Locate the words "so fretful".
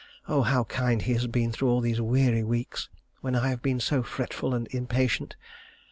3.79-4.55